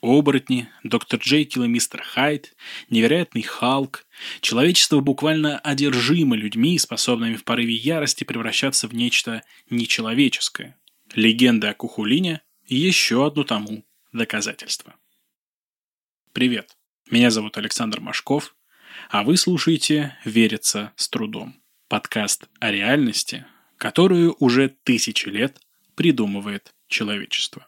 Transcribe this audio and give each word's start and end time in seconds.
оборотни, 0.00 0.68
доктор 0.82 1.20
Джейкил 1.20 1.64
и 1.64 1.68
мистер 1.68 2.02
Хайд, 2.02 2.54
невероятный 2.90 3.42
Халк. 3.42 4.06
Человечество 4.40 5.00
буквально 5.00 5.58
одержимо 5.58 6.36
людьми, 6.36 6.78
способными 6.78 7.36
в 7.36 7.44
порыве 7.44 7.74
ярости 7.74 8.24
превращаться 8.24 8.88
в 8.88 8.94
нечто 8.94 9.42
нечеловеческое. 9.70 10.78
Легенда 11.14 11.70
о 11.70 11.74
Кухулине– 11.74 12.42
еще 12.66 13.26
одно 13.26 13.44
тому 13.44 13.84
доказательство. 14.12 14.94
Привет, 16.32 16.76
меня 17.10 17.30
зовут 17.30 17.56
Александр 17.56 18.00
Машков, 18.00 18.54
а 19.10 19.22
вы 19.22 19.36
слушаете 19.36 20.16
«Верится 20.24 20.92
с 20.96 21.08
трудом»– 21.08 21.60
подкаст 21.88 22.48
о 22.60 22.70
реальности, 22.70 23.46
которую 23.78 24.36
уже 24.38 24.68
тысячи 24.68 25.28
лет 25.28 25.60
придумывает 25.94 26.74
человечество. 26.88 27.66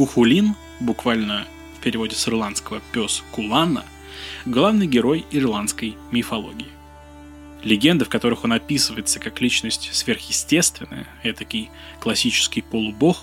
Кухулин, 0.00 0.54
буквально 0.80 1.46
в 1.78 1.84
переводе 1.84 2.16
с 2.16 2.26
ирландского 2.26 2.80
«пес 2.90 3.22
Кулана», 3.32 3.84
главный 4.46 4.86
герой 4.86 5.26
ирландской 5.30 5.94
мифологии. 6.10 6.70
Легенды, 7.64 8.06
в 8.06 8.08
которых 8.08 8.44
он 8.44 8.54
описывается 8.54 9.20
как 9.20 9.42
личность 9.42 9.90
сверхъестественная, 9.92 11.06
этакий 11.22 11.68
классический 12.00 12.62
полубог, 12.62 13.18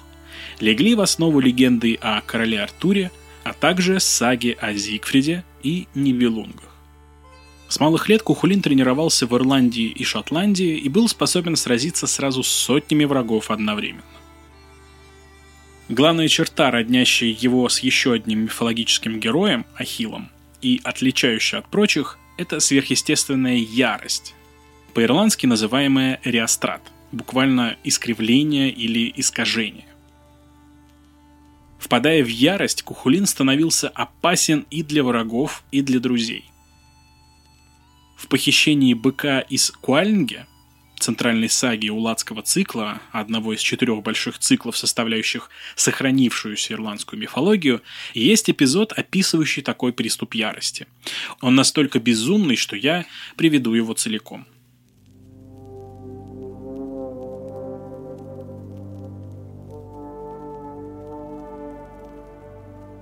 легли 0.59 0.93
в 0.93 1.01
основу 1.01 1.39
легенды 1.39 1.95
о 1.99 2.21
короле 2.21 2.61
Артуре, 2.61 3.09
а 3.43 3.53
также 3.53 3.99
саги 3.99 4.55
о 4.61 4.71
Зигфриде 4.73 5.43
и 5.63 5.87
Нибелунгах. 5.95 6.75
С 7.69 7.79
малых 7.79 8.07
лет 8.07 8.21
Кухулин 8.21 8.61
тренировался 8.61 9.25
в 9.25 9.35
Ирландии 9.35 9.87
и 9.87 10.03
Шотландии 10.03 10.77
и 10.77 10.89
был 10.89 11.09
способен 11.09 11.55
сразиться 11.55 12.05
сразу 12.05 12.43
с 12.43 12.49
сотнями 12.49 13.05
врагов 13.05 13.49
одновременно. 13.49 14.03
Главная 15.89 16.27
черта, 16.27 16.69
роднящая 16.69 17.29
его 17.29 17.69
с 17.69 17.79
еще 17.79 18.11
одним 18.11 18.39
мифологическим 18.39 19.19
героем, 19.21 19.65
Ахиллом, 19.77 20.29
и 20.61 20.81
отличающая 20.83 21.59
от 21.59 21.69
прочих, 21.69 22.19
это 22.37 22.59
сверхъестественная 22.59 23.55
ярость, 23.55 24.35
по-ирландски 24.93 25.45
называемая 25.45 26.19
реострат, 26.25 26.81
буквально 27.13 27.77
искривление 27.85 28.69
или 28.69 29.13
искажение. 29.15 29.85
Впадая 31.79 32.21
в 32.21 32.27
ярость, 32.27 32.81
Кухулин 32.81 33.25
становился 33.25 33.87
опасен 33.87 34.65
и 34.69 34.83
для 34.83 35.03
врагов, 35.03 35.63
и 35.71 35.81
для 35.81 36.01
друзей. 36.01 36.43
В 38.17 38.27
похищении 38.27 38.93
быка 38.93 39.39
из 39.39 39.71
Куальнге 39.71 40.47
центральной 40.99 41.49
саги 41.49 41.89
Уладского 41.89 42.41
цикла, 42.41 42.99
одного 43.11 43.53
из 43.53 43.61
четырех 43.61 44.01
больших 44.03 44.39
циклов, 44.39 44.77
составляющих 44.77 45.49
сохранившуюся 45.75 46.73
ирландскую 46.73 47.19
мифологию, 47.19 47.81
есть 48.13 48.49
эпизод, 48.49 48.93
описывающий 48.93 49.61
такой 49.61 49.93
приступ 49.93 50.33
ярости. 50.33 50.87
Он 51.41 51.55
настолько 51.55 51.99
безумный, 51.99 52.55
что 52.55 52.75
я 52.75 53.05
приведу 53.35 53.73
его 53.73 53.93
целиком. 53.93 54.45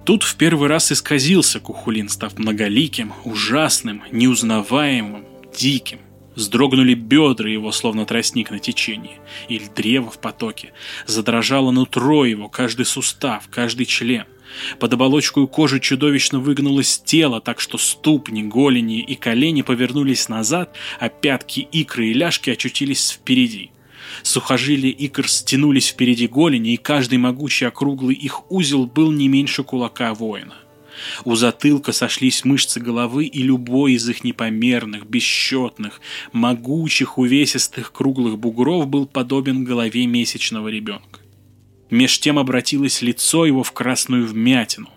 Тут 0.06 0.22
в 0.22 0.36
первый 0.36 0.70
раз 0.70 0.91
исказился 0.91 1.59
Кухулин, 1.59 2.09
став 2.09 2.38
многоликим, 2.38 3.12
ужасным, 3.24 4.03
неузнаваемым, 4.12 5.25
диким. 5.58 6.05
Сдрогнули 6.35 6.94
бедра 6.94 7.50
его, 7.50 7.72
словно 7.72 8.06
тростник 8.06 8.51
на 8.51 8.59
течении, 8.59 9.19
или 9.47 9.66
древо 9.73 10.12
в 10.12 10.19
потоке. 10.19 10.73
Задрожало 11.06 11.72
нутро 11.72 12.25
его, 12.25 12.50
каждый 12.50 12.85
сустав, 12.85 13.47
каждый 13.50 13.85
член. 13.85 14.25
Под 14.79 14.94
оболочку 14.94 15.47
кожи 15.47 15.79
чудовищно 15.79 16.40
выгнулось 16.40 17.00
тело, 17.00 17.41
так 17.41 17.59
что 17.59 17.78
ступни, 17.78 18.44
голени 18.44 19.00
и 19.00 19.16
колени 19.16 19.62
повернулись 19.62 20.29
назад, 20.29 20.75
а 21.00 21.09
пятки, 21.09 21.68
икры 21.72 22.09
и 22.09 22.13
ляжки 22.13 22.50
очутились 22.50 23.12
впереди. 23.12 23.72
Сухожилия 24.23 24.91
икр 24.91 25.28
стянулись 25.28 25.88
впереди 25.88 26.28
голени, 26.28 26.73
и 26.73 26.78
каждый 26.78 27.17
могучий 27.17 27.66
округлый 27.66 28.16
их 28.16 28.50
узел 28.52 28.85
был 28.85 29.12
не 29.12 29.28
меньше 29.28 29.63
кулака 29.63 30.13
воина. 30.13 30.56
У 31.24 31.36
затылка 31.36 31.92
сошлись 31.92 32.46
мышцы 32.46 32.80
головы, 32.80 33.26
и 33.26 33.42
любой 33.42 33.94
из 33.94 34.08
их 34.10 34.24
непомерных, 34.24 35.06
бесчетных, 35.06 36.02
могучих, 36.32 37.18
увесистых 37.18 37.92
круглых 37.92 38.38
бугров 38.38 38.88
был 38.88 39.06
подобен 39.06 39.64
голове 39.64 40.06
месячного 40.06 40.68
ребенка. 40.70 41.20
Меж 41.90 42.20
тем 42.20 42.40
обратилось 42.40 43.02
лицо 43.02 43.46
его 43.46 43.64
в 43.64 43.72
красную 43.72 44.26
вмятину. 44.26 44.90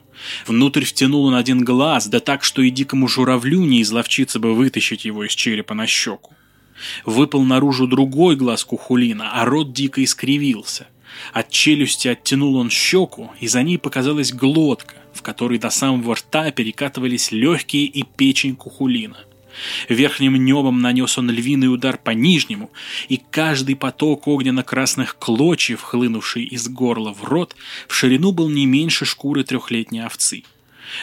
Внутрь 0.46 0.84
втянул 0.84 1.26
он 1.26 1.34
один 1.34 1.64
глаз, 1.64 2.08
да 2.08 2.20
так, 2.20 2.42
что 2.42 2.62
и 2.62 2.70
дикому 2.70 3.08
журавлю 3.08 3.60
не 3.64 3.82
изловчиться 3.82 4.40
бы 4.40 4.54
вытащить 4.54 5.04
его 5.04 5.24
из 5.24 5.32
черепа 5.32 5.74
на 5.74 5.86
щеку. 5.86 6.32
Выпал 7.04 7.42
наружу 7.42 7.86
другой 7.86 8.36
глаз 8.36 8.64
кухулина, 8.64 9.40
а 9.40 9.44
рот 9.44 9.72
дико 9.72 10.02
искривился. 10.02 10.88
От 11.32 11.50
челюсти 11.50 12.08
оттянул 12.08 12.56
он 12.56 12.70
щеку, 12.70 13.30
и 13.40 13.48
за 13.48 13.62
ней 13.62 13.78
показалась 13.78 14.32
глотка, 14.32 14.94
в 15.18 15.22
которой 15.22 15.58
до 15.58 15.70
самого 15.70 16.14
рта 16.14 16.50
перекатывались 16.52 17.32
легкие 17.32 17.84
и 17.86 18.04
печень 18.04 18.56
кухулина. 18.56 19.18
Верхним 19.88 20.36
небом 20.36 20.80
нанес 20.80 21.18
он 21.18 21.30
львиный 21.30 21.72
удар 21.72 21.98
по 21.98 22.10
нижнему, 22.10 22.70
и 23.08 23.20
каждый 23.30 23.74
поток 23.74 24.28
огненно-красных 24.28 25.18
клочьев, 25.18 25.82
хлынувший 25.82 26.44
из 26.44 26.68
горла 26.68 27.12
в 27.12 27.24
рот, 27.24 27.56
в 27.88 27.94
ширину 27.94 28.30
был 28.30 28.48
не 28.48 28.66
меньше 28.66 29.04
шкуры 29.04 29.42
трехлетней 29.42 30.04
овцы. 30.04 30.44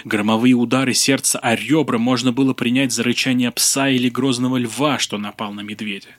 Громовые 0.03 0.55
удары 0.55 0.93
сердца 0.93 1.37
о 1.39 1.55
ребра 1.55 1.97
можно 1.97 2.31
было 2.31 2.53
принять 2.53 2.91
за 2.91 3.03
рычание 3.03 3.51
пса 3.51 3.89
или 3.89 4.09
грозного 4.09 4.57
льва, 4.57 4.97
что 4.97 5.17
напал 5.17 5.53
на 5.53 5.61
медведя. 5.61 6.09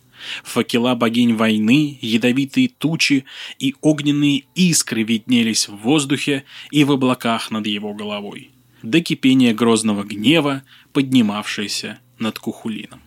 Факела 0.45 0.95
богинь 0.95 1.35
войны, 1.35 1.99
ядовитые 2.01 2.69
тучи 2.69 3.25
и 3.59 3.75
огненные 3.81 4.45
искры 4.55 5.03
виднелись 5.03 5.69
в 5.69 5.77
воздухе 5.77 6.45
и 6.71 6.85
в 6.85 6.93
облаках 6.93 7.51
над 7.51 7.67
его 7.67 7.95
головой. 7.95 8.51
До 8.83 9.01
кипения 9.01 9.55
грозного 9.55 10.05
гнева, 10.05 10.63
поднимавшейся 10.93 11.99
над 12.19 12.39
Кухулином. 12.39 13.01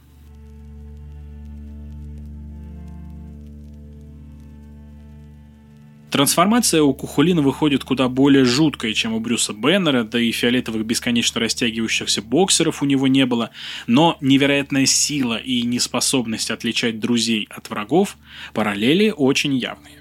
Трансформация 6.11 6.81
у 6.81 6.93
Кухулина 6.93 7.43
выходит 7.43 7.83
куда 7.83 8.09
более 8.09 8.43
жуткая, 8.43 8.93
чем 8.93 9.13
у 9.13 9.19
Брюса 9.19 9.53
Беннера, 9.53 10.03
да 10.03 10.19
и 10.19 10.31
фиолетовых 10.31 10.83
бесконечно 10.83 11.39
растягивающихся 11.39 12.23
боксеров 12.23 12.81
у 12.81 12.85
него 12.85 13.07
не 13.07 13.27
было, 13.27 13.51
но 13.85 14.17
невероятная 14.19 14.87
сила 14.87 15.37
и 15.37 15.61
неспособность 15.61 16.49
отличать 16.49 16.99
друзей 16.99 17.47
от 17.51 17.69
врагов 17.69 18.17
параллели 18.53 19.13
очень 19.15 19.55
явные. 19.55 19.99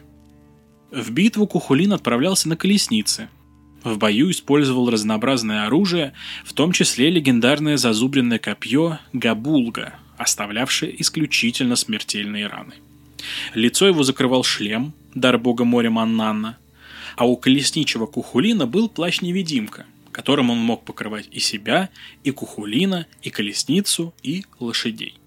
В 0.90 1.10
битву 1.10 1.46
Кухулин 1.46 1.92
отправлялся 1.92 2.48
на 2.48 2.56
колеснице. 2.56 3.28
В 3.84 3.98
бою 3.98 4.30
использовал 4.30 4.88
разнообразное 4.90 5.66
оружие, 5.66 6.14
в 6.44 6.54
том 6.54 6.72
числе 6.72 7.10
легендарное 7.10 7.76
зазубренное 7.76 8.38
копье 8.38 8.98
Габулга, 9.12 9.94
оставлявшее 10.16 11.00
исключительно 11.02 11.76
смертельные 11.76 12.46
раны. 12.46 12.74
Лицо 13.54 13.86
его 13.86 14.02
закрывал 14.02 14.44
шлем, 14.44 14.92
дар 15.14 15.38
бога 15.38 15.64
моря 15.64 15.90
Маннанна, 15.90 16.58
а 17.16 17.26
у 17.26 17.36
колесничего 17.36 18.06
Кухулина 18.06 18.66
был 18.66 18.88
плащ-невидимка, 18.88 19.86
которым 20.12 20.50
он 20.50 20.58
мог 20.58 20.84
покрывать 20.84 21.28
и 21.32 21.40
себя, 21.40 21.90
и 22.24 22.30
Кухулина, 22.30 23.06
и 23.22 23.30
колесницу, 23.30 24.14
и 24.22 24.44
лошадей. 24.60 25.18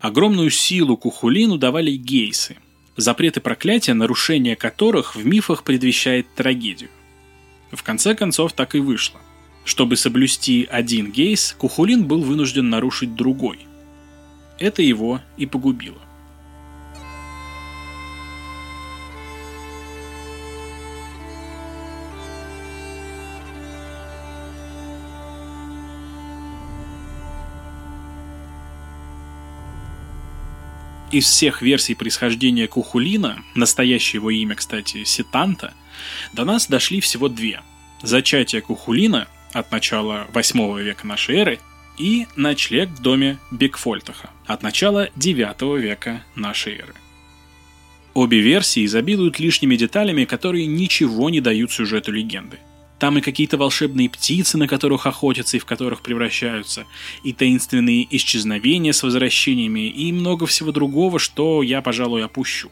Огромную 0.00 0.50
силу 0.50 0.96
Кухулину 0.96 1.56
давали 1.58 1.92
гейсы, 1.92 2.56
запреты 2.96 3.40
проклятия, 3.40 3.94
нарушение 3.94 4.56
которых 4.56 5.16
в 5.16 5.24
мифах 5.24 5.64
предвещает 5.64 6.26
трагедию. 6.34 6.90
В 7.72 7.82
конце 7.82 8.14
концов 8.14 8.52
так 8.52 8.74
и 8.74 8.78
вышло. 8.78 9.20
Чтобы 9.64 9.96
соблюсти 9.96 10.68
один 10.70 11.10
гейс, 11.10 11.56
Кухулин 11.58 12.06
был 12.06 12.20
вынужден 12.20 12.68
нарушить 12.68 13.14
другой. 13.14 13.60
Это 14.58 14.82
его 14.82 15.20
и 15.36 15.46
погубило. 15.46 16.03
Из 31.14 31.26
всех 31.26 31.62
версий 31.62 31.94
происхождения 31.94 32.66
Кухулина, 32.66 33.44
настоящее 33.54 34.18
его 34.18 34.30
имя, 34.30 34.56
кстати, 34.56 35.04
Ситанта, 35.04 35.72
до 36.32 36.44
нас 36.44 36.66
дошли 36.66 37.00
всего 37.00 37.28
две. 37.28 37.62
Зачатие 38.02 38.62
Кухулина 38.62 39.28
от 39.52 39.70
начала 39.70 40.26
8 40.34 40.80
века 40.80 41.06
нашей 41.06 41.36
эры 41.36 41.60
и 41.98 42.26
ночлег 42.34 42.88
в 42.88 43.00
доме 43.00 43.38
Бигфольтаха 43.52 44.30
от 44.46 44.64
начала 44.64 45.08
9 45.14 45.80
века 45.80 46.24
нашей 46.34 46.78
эры. 46.78 46.94
Обе 48.12 48.40
версии 48.40 48.84
изобилуют 48.84 49.38
лишними 49.38 49.76
деталями, 49.76 50.24
которые 50.24 50.66
ничего 50.66 51.30
не 51.30 51.40
дают 51.40 51.70
сюжету 51.70 52.10
легенды. 52.10 52.58
Там 52.98 53.18
и 53.18 53.20
какие-то 53.20 53.56
волшебные 53.56 54.08
птицы, 54.08 54.56
на 54.56 54.68
которых 54.68 55.06
охотятся 55.06 55.56
и 55.56 55.60
в 55.60 55.64
которых 55.64 56.00
превращаются, 56.00 56.86
и 57.22 57.32
таинственные 57.32 58.06
исчезновения 58.16 58.92
с 58.92 59.02
возвращениями, 59.02 59.88
и 59.88 60.12
много 60.12 60.46
всего 60.46 60.70
другого, 60.70 61.18
что 61.18 61.62
я, 61.62 61.82
пожалуй, 61.82 62.24
опущу. 62.24 62.70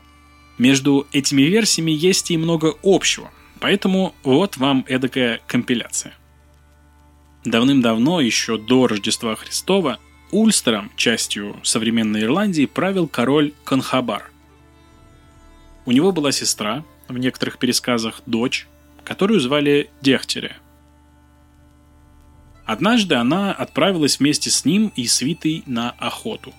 Между 0.59 1.07
этими 1.13 1.43
версиями 1.43 1.91
есть 1.91 2.31
и 2.31 2.37
много 2.37 2.75
общего, 2.83 3.31
поэтому 3.59 4.15
вот 4.23 4.57
вам 4.59 4.85
эдакая 4.87 5.41
компиляция. 5.47 6.15
Давным-давно, 7.45 8.21
еще 8.21 8.59
до 8.59 8.87
Рождества 8.87 9.35
Христова, 9.35 9.99
Ульстером, 10.31 10.93
частью 10.97 11.57
современной 11.65 12.23
Ирландии, 12.23 12.67
правил 12.67 13.09
король 13.09 13.53
Конхабар. 13.65 14.31
У 15.85 15.93
него 15.93 16.13
была 16.13 16.31
сестра, 16.31 16.85
в 17.09 17.19
некоторых 17.19 17.59
пересказах 17.59 18.23
дочь, 18.27 18.69
которую 19.05 19.41
звали 19.41 19.91
Дехтере. 20.01 20.57
Однажды 22.65 23.17
она 23.17 23.53
отправилась 23.53 24.19
вместе 24.19 24.51
с 24.51 24.65
ним 24.65 24.93
и 24.95 25.07
свитой 25.07 25.63
на 25.67 25.91
охоту. 25.91 26.55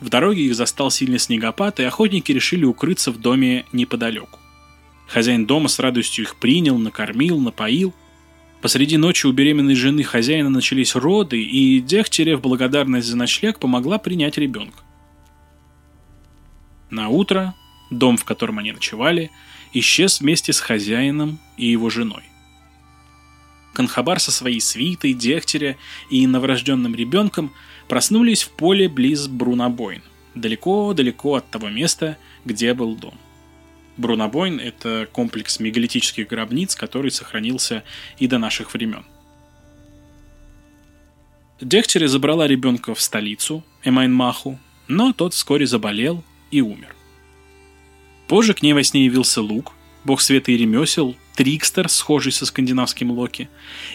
В 0.00 0.10
дороге 0.10 0.42
их 0.42 0.54
застал 0.54 0.90
сильный 0.90 1.18
снегопад, 1.18 1.80
и 1.80 1.84
охотники 1.84 2.30
решили 2.32 2.64
укрыться 2.64 3.10
в 3.10 3.18
доме 3.18 3.64
неподалеку. 3.72 4.38
Хозяин 5.08 5.46
дома 5.46 5.68
с 5.68 5.78
радостью 5.78 6.24
их 6.24 6.36
принял, 6.36 6.76
накормил, 6.78 7.40
напоил– 7.40 7.94
Посреди 8.66 8.96
ночи 8.96 9.26
у 9.26 9.32
беременной 9.32 9.74
жены 9.76 10.02
хозяина 10.02 10.48
начались 10.48 10.96
роды, 10.96 11.40
и 11.40 11.80
Дехтере 11.80 12.36
в 12.36 12.40
благодарность 12.40 13.06
за 13.06 13.16
ночлег 13.16 13.58
помогла 13.58 13.98
принять 13.98 14.38
ребенка. 14.38 14.78
На 16.90 17.08
утро 17.08 17.54
дом, 17.90 18.16
в 18.16 18.24
котором 18.24 18.58
они 18.58 18.72
ночевали, 18.72 19.30
исчез 19.72 20.20
вместе 20.20 20.52
с 20.52 20.60
хозяином 20.60 21.38
и 21.56 21.66
его 21.66 21.90
женой. 21.90 22.24
Конхабар 23.72 24.20
со 24.20 24.32
своей 24.32 24.60
свитой, 24.60 25.12
Дехтере 25.12 25.76
и 26.08 26.26
новорожденным 26.26 26.94
ребенком 26.94 27.52
проснулись 27.88 28.42
в 28.42 28.50
поле 28.50 28.88
близ 28.88 29.28
Брунобойн, 29.28 30.02
далеко-далеко 30.34 31.34
от 31.34 31.50
того 31.50 31.68
места, 31.68 32.16
где 32.46 32.72
был 32.72 32.96
дом. 32.96 33.18
Брунобойн– 33.98 34.58
это 34.60 35.06
комплекс 35.12 35.60
мегалитических 35.60 36.26
гробниц, 36.26 36.74
который 36.74 37.10
сохранился 37.10 37.84
и 38.18 38.26
до 38.26 38.38
наших 38.38 38.72
времен. 38.72 39.04
Дехтере 41.60 42.08
забрала 42.08 42.46
ребенка 42.46 42.94
в 42.94 43.00
столицу, 43.00 43.62
Эмайнмаху, 43.84 44.58
но 44.88 45.12
тот 45.12 45.34
вскоре 45.34 45.66
заболел 45.66 46.24
и 46.50 46.62
умер. 46.62 46.95
Позже 48.28 48.54
к 48.54 48.62
ней 48.62 48.72
во 48.72 48.82
сне 48.82 49.04
явился 49.04 49.40
Лук, 49.40 49.72
бог 50.04 50.20
света 50.20 50.52
и 50.52 50.56
ремесел, 50.56 51.16
Трикстер, 51.36 51.88
схожий 51.88 52.32
со 52.32 52.46
скандинавским 52.46 53.10
Локи, 53.10 53.48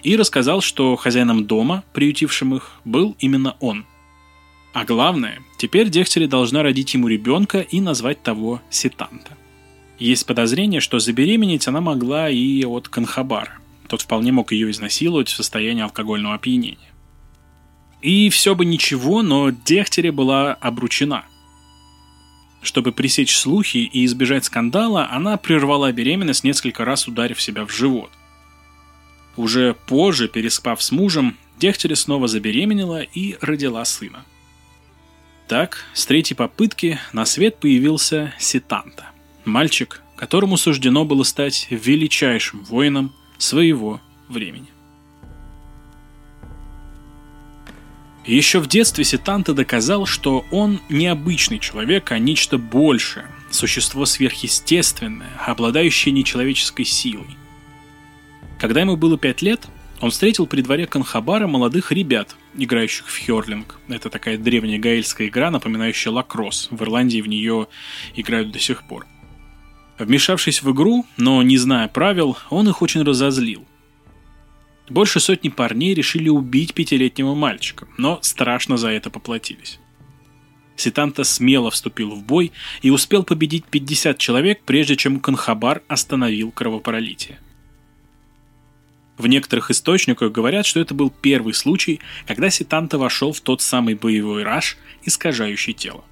и 0.03 0.15
рассказал, 0.15 0.61
что 0.61 0.95
хозяином 0.95 1.45
дома, 1.45 1.83
приютившим 1.93 2.55
их, 2.55 2.71
был 2.85 3.15
именно 3.19 3.55
он. 3.59 3.85
А 4.73 4.85
главное, 4.85 5.39
теперь 5.57 5.89
Дехтере 5.89 6.27
должна 6.27 6.63
родить 6.63 6.93
ему 6.93 7.07
ребенка 7.07 7.59
и 7.59 7.81
назвать 7.81 8.21
того 8.23 8.61
Сетанта. 8.69 9.37
Есть 9.99 10.25
подозрение, 10.25 10.79
что 10.79 10.99
забеременеть 10.99 11.67
она 11.67 11.81
могла 11.81 12.29
и 12.29 12.63
от 12.63 12.87
Канхабара. 12.87 13.59
Тот 13.87 14.01
вполне 14.01 14.31
мог 14.31 14.51
ее 14.53 14.71
изнасиловать 14.71 15.27
в 15.27 15.35
состоянии 15.35 15.83
алкогольного 15.83 16.35
опьянения. 16.35 16.91
И 18.01 18.29
все 18.29 18.55
бы 18.55 18.65
ничего, 18.65 19.21
но 19.21 19.49
Дехтере 19.49 20.11
была 20.11 20.53
обручена. 20.53 21.25
Чтобы 22.61 22.91
пресечь 22.91 23.35
слухи 23.35 23.77
и 23.77 24.05
избежать 24.05 24.45
скандала, 24.45 25.09
она 25.11 25.37
прервала 25.37 25.91
беременность, 25.91 26.43
несколько 26.43 26.85
раз 26.85 27.07
ударив 27.07 27.41
себя 27.41 27.65
в 27.65 27.71
живот. 27.71 28.11
Уже 29.35 29.75
позже, 29.87 30.27
переспав 30.27 30.81
с 30.81 30.91
мужем, 30.91 31.37
Дехтере 31.59 31.95
снова 31.95 32.27
забеременела 32.27 33.01
и 33.01 33.37
родила 33.39 33.85
сына. 33.85 34.25
Так, 35.47 35.85
с 35.93 36.05
третьей 36.05 36.35
попытки 36.35 36.99
на 37.13 37.25
свет 37.25 37.59
появился 37.59 38.33
Ситанта. 38.39 39.05
Мальчик, 39.45 40.01
которому 40.15 40.57
суждено 40.57 41.05
было 41.05 41.23
стать 41.23 41.67
величайшим 41.69 42.63
воином 42.63 43.13
своего 43.37 44.01
времени. 44.27 44.70
Еще 48.25 48.59
в 48.59 48.67
детстве 48.67 49.03
Сетанта 49.03 49.53
доказал, 49.53 50.05
что 50.05 50.45
он 50.51 50.79
не 50.89 51.07
обычный 51.07 51.57
человек, 51.57 52.11
а 52.11 52.19
нечто 52.19 52.59
большее, 52.59 53.25
существо 53.49 54.05
сверхъестественное, 54.05 55.31
обладающее 55.45 56.13
нечеловеческой 56.13 56.85
силой. 56.85 57.37
Когда 58.59 58.81
ему 58.81 58.95
было 58.95 59.17
пять 59.17 59.41
лет, 59.41 59.67
он 60.01 60.11
встретил 60.11 60.45
при 60.45 60.61
дворе 60.61 60.85
Канхабара 60.85 61.47
молодых 61.47 61.91
ребят, 61.91 62.35
играющих 62.55 63.07
в 63.07 63.17
херлинг. 63.17 63.79
Это 63.87 64.09
такая 64.09 64.37
древняя 64.37 64.79
гаэльская 64.79 65.27
игра, 65.27 65.49
напоминающая 65.49 66.11
лакросс. 66.11 66.67
В 66.69 66.81
Ирландии 66.83 67.21
в 67.21 67.27
нее 67.27 67.67
играют 68.15 68.51
до 68.51 68.59
сих 68.59 68.83
пор. 68.83 69.07
Вмешавшись 69.97 70.61
в 70.61 70.71
игру, 70.71 71.05
но 71.17 71.41
не 71.43 71.57
зная 71.57 71.87
правил, 71.87 72.37
он 72.49 72.69
их 72.69 72.81
очень 72.81 73.03
разозлил. 73.03 73.65
Больше 74.91 75.21
сотни 75.21 75.47
парней 75.47 75.93
решили 75.93 76.27
убить 76.27 76.73
пятилетнего 76.73 77.33
мальчика, 77.33 77.87
но 77.97 78.19
страшно 78.21 78.75
за 78.75 78.89
это 78.89 79.09
поплатились. 79.09 79.79
Ситанта 80.75 81.23
смело 81.23 81.71
вступил 81.71 82.09
в 82.09 82.21
бой 82.25 82.51
и 82.81 82.89
успел 82.89 83.23
победить 83.23 83.63
50 83.63 84.17
человек, 84.17 84.59
прежде 84.65 84.97
чем 84.97 85.21
Канхабар 85.21 85.81
остановил 85.87 86.51
кровопролитие. 86.51 87.39
В 89.17 89.27
некоторых 89.27 89.71
источниках 89.71 90.33
говорят, 90.33 90.65
что 90.65 90.81
это 90.81 90.93
был 90.93 91.09
первый 91.09 91.53
случай, 91.53 92.01
когда 92.27 92.49
Ситанта 92.49 92.97
вошел 92.97 93.31
в 93.31 93.39
тот 93.39 93.61
самый 93.61 93.95
боевой 93.95 94.43
раж, 94.43 94.77
искажающий 95.03 95.71
тело. 95.71 96.03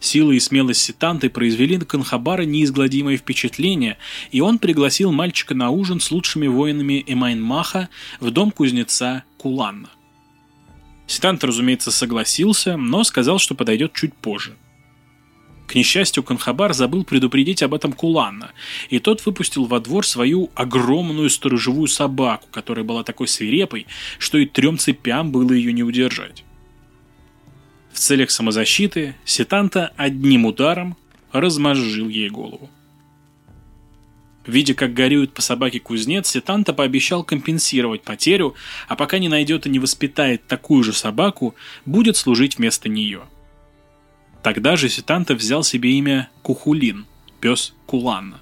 Сила 0.00 0.30
и 0.32 0.38
смелость 0.38 0.82
Ситанты 0.82 1.28
произвели 1.28 1.76
на 1.76 1.84
Канхабара 1.84 2.42
неизгладимое 2.42 3.16
впечатление, 3.16 3.98
и 4.30 4.40
он 4.40 4.58
пригласил 4.58 5.10
мальчика 5.10 5.54
на 5.54 5.70
ужин 5.70 6.00
с 6.00 6.10
лучшими 6.10 6.46
воинами 6.46 7.02
Эмайнмаха 7.06 7.88
в 8.20 8.30
дом 8.30 8.52
кузнеца 8.52 9.24
Куланна. 9.38 9.90
Ситант, 11.08 11.42
разумеется, 11.42 11.90
согласился, 11.90 12.76
но 12.76 13.02
сказал, 13.02 13.38
что 13.38 13.54
подойдет 13.54 13.94
чуть 13.94 14.14
позже. 14.14 14.56
К 15.66 15.74
несчастью, 15.74 16.22
Канхабар 16.22 16.72
забыл 16.72 17.04
предупредить 17.04 17.62
об 17.62 17.74
этом 17.74 17.92
Куланна, 17.92 18.52
и 18.88 18.98
тот 19.00 19.24
выпустил 19.26 19.66
во 19.66 19.80
двор 19.80 20.06
свою 20.06 20.50
огромную 20.54 21.28
сторожевую 21.28 21.88
собаку, 21.88 22.48
которая 22.50 22.84
была 22.84 23.02
такой 23.04 23.28
свирепой, 23.28 23.86
что 24.18 24.38
и 24.38 24.46
трем 24.46 24.78
цепям 24.78 25.30
было 25.30 25.52
ее 25.52 25.72
не 25.72 25.82
удержать. 25.82 26.44
В 27.98 28.00
целях 28.00 28.30
самозащиты 28.30 29.16
Сетанта 29.24 29.92
одним 29.96 30.46
ударом 30.46 30.96
размозжил 31.32 32.08
ей 32.08 32.30
голову. 32.30 32.70
Видя, 34.46 34.74
как 34.74 34.94
горюет 34.94 35.34
по 35.34 35.42
собаке 35.42 35.80
кузнец, 35.80 36.28
Сетанта 36.28 36.72
пообещал 36.72 37.24
компенсировать 37.24 38.02
потерю, 38.02 38.54
а 38.86 38.94
пока 38.94 39.18
не 39.18 39.28
найдет 39.28 39.66
и 39.66 39.70
не 39.70 39.80
воспитает 39.80 40.46
такую 40.46 40.84
же 40.84 40.92
собаку, 40.92 41.56
будет 41.86 42.16
служить 42.16 42.56
вместо 42.56 42.88
нее. 42.88 43.22
Тогда 44.44 44.76
же 44.76 44.88
Сетанта 44.88 45.34
взял 45.34 45.64
себе 45.64 45.90
имя 45.90 46.30
Кухулин, 46.42 47.04
пес 47.40 47.74
Куланна. 47.86 48.38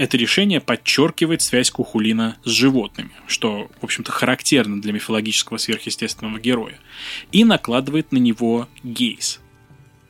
Это 0.00 0.16
решение 0.16 0.62
подчеркивает 0.62 1.42
связь 1.42 1.70
Кухулина 1.70 2.38
с 2.42 2.48
животными, 2.48 3.10
что, 3.26 3.70
в 3.82 3.84
общем-то, 3.84 4.10
характерно 4.10 4.80
для 4.80 4.94
мифологического 4.94 5.58
сверхъестественного 5.58 6.40
героя, 6.40 6.78
и 7.32 7.44
накладывает 7.44 8.10
на 8.10 8.16
него 8.16 8.66
гейс. 8.82 9.40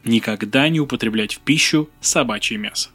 Никогда 0.04 0.68
не 0.68 0.78
употреблять 0.78 1.35
в 1.35 1.40
пищу 1.40 1.90
собачье 2.00 2.56
мясо. 2.56 2.90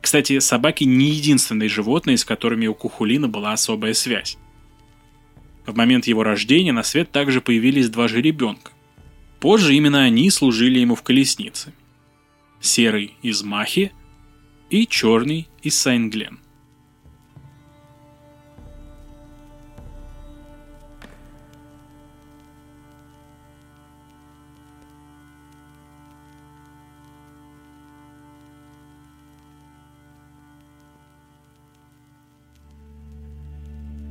Кстати, 0.00 0.38
собаки 0.38 0.84
не 0.84 1.10
единственные 1.10 1.68
животные, 1.68 2.16
с 2.16 2.24
которыми 2.24 2.68
у 2.68 2.74
Кухулина 2.74 3.26
была 3.26 3.54
особая 3.54 3.92
связь. 3.92 4.38
В 5.66 5.74
момент 5.74 6.06
его 6.06 6.22
рождения 6.22 6.70
на 6.70 6.84
свет 6.84 7.10
также 7.10 7.40
появились 7.40 7.88
два 7.88 8.06
жеребенка. 8.06 8.70
Позже 9.40 9.74
именно 9.74 10.04
они 10.04 10.30
служили 10.30 10.78
ему 10.78 10.94
в 10.94 11.02
колеснице. 11.02 11.72
Серый 12.60 13.14
из 13.22 13.42
Махи 13.42 13.90
и 14.70 14.86
черный 14.86 15.48
из 15.62 15.78
Сайнглен. 15.78 16.40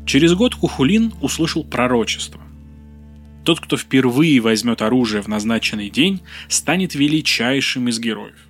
Через 0.06 0.34
год 0.34 0.56
Кухулин 0.56 1.14
услышал 1.22 1.66
пророчество. 1.66 2.40
Тот, 3.44 3.60
кто 3.60 3.76
впервые 3.76 4.40
возьмет 4.40 4.82
оружие 4.82 5.22
в 5.22 5.28
назначенный 5.28 5.90
день, 5.90 6.22
станет 6.48 6.96
величайшим 6.96 7.90
из 7.90 8.00
героев. 8.00 8.48